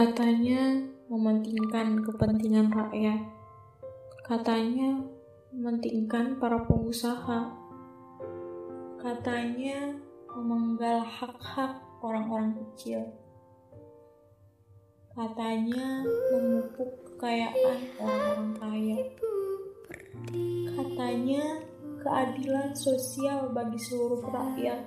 Katanya 0.00 0.80
mementingkan 1.12 2.00
kepentingan 2.00 2.72
rakyat. 2.72 3.20
Katanya 4.24 4.96
mementingkan 5.52 6.40
para 6.40 6.56
pengusaha. 6.64 7.52
Katanya 8.96 9.92
memenggal 10.32 11.04
hak-hak 11.04 11.84
orang-orang 12.00 12.56
kecil. 12.56 13.12
Katanya 15.12 16.00
memupuk 16.32 17.04
kekayaan 17.04 17.78
orang-orang 18.00 18.52
kaya. 18.56 19.00
Katanya 20.80 21.44
keadilan 22.00 22.72
sosial 22.72 23.52
bagi 23.52 23.76
seluruh 23.76 24.24
rakyat. 24.24 24.80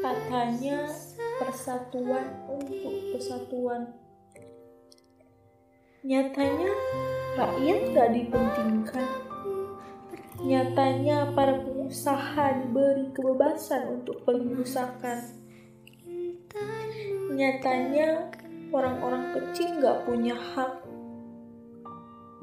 Katanya 0.00 0.88
persatuan 1.38 2.46
untuk 2.46 2.94
kesatuan. 3.14 3.90
Nyatanya 6.04 6.68
rakyat 7.40 7.80
gak 7.96 8.10
dipentingkan. 8.12 9.08
Nyatanya 10.44 11.32
para 11.32 11.64
pengusaha 11.64 12.44
diberi 12.60 13.08
kebebasan 13.16 13.88
untuk 13.88 14.20
pengusahaan. 14.28 15.32
Nyatanya 17.32 18.28
orang-orang 18.68 19.32
kecil 19.32 19.80
gak 19.80 20.04
punya 20.04 20.36
hak. 20.36 20.84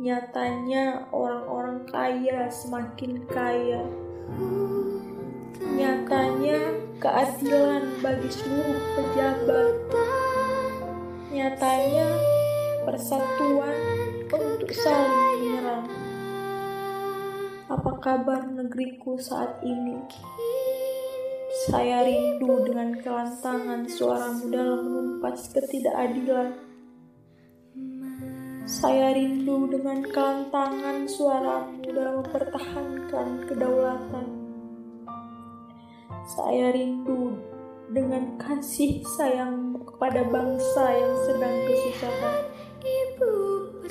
Nyatanya 0.01 1.13
orang-orang 1.13 1.85
kaya 1.85 2.49
semakin 2.49 3.21
kaya. 3.29 3.85
Nyatanya 5.61 6.80
keadilan 7.01 7.97
bagi 8.05 8.29
seluruh 8.29 8.81
pejabat. 8.93 9.73
Nyatanya 11.33 12.09
persatuan 12.85 13.77
untuk 14.29 14.69
saling 14.69 15.41
menyerang. 15.41 15.89
Apa 17.73 17.91
kabar 17.97 18.45
negeriku 18.45 19.17
saat 19.17 19.65
ini? 19.65 19.97
Saya 21.65 22.05
rindu 22.05 22.69
dengan 22.69 22.93
kelantangan 23.01 23.89
suaramu 23.89 24.53
dalam 24.53 24.81
menumpas 24.85 25.49
ketidakadilan. 25.49 26.53
Saya 28.69 29.17
rindu 29.17 29.65
dengan 29.73 30.05
kelantangan 30.05 31.09
suaramu 31.09 31.81
dalam 31.81 32.21
mempertahankan 32.21 33.27
kedaulatan. 33.49 34.50
Saya 36.25 36.73
rindu 36.73 37.37
dengan 37.91 38.37
kasih 38.37 39.01
sayang 39.17 39.77
kepada 39.83 40.25
bangsa 40.29 40.83
yang 40.93 41.15
sedang 41.25 41.55
kesusahan. 41.67 42.39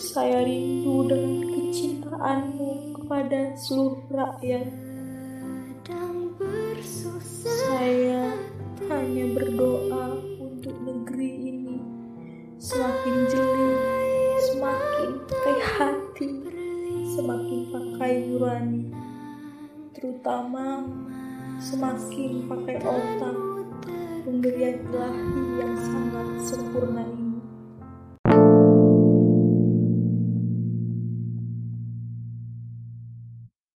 Saya 0.00 0.40
rindu 0.48 1.04
dengan 1.04 1.36
kecintaanmu 1.44 2.70
kepada 2.96 3.52
seluruh 3.60 4.00
rakyat. 4.08 4.66
Saya 7.40 8.32
hanya 8.88 9.24
berdoa 9.36 10.16
untuk 10.40 10.72
negeri 10.80 11.30
ini 11.52 11.78
semakin 12.56 13.14
jeli, 13.28 13.70
semakin 14.50 15.10
pakai 15.28 15.58
hati, 15.60 16.28
semakin 17.12 17.60
pakai 17.68 18.12
nurani, 18.26 18.84
terutama 19.92 20.88
semakin 21.60 22.48
pakai 22.48 22.80
otak 22.80 23.36
pemberian 24.24 24.80
ilahi 24.80 25.44
yang 25.60 25.76
sangat 25.76 26.29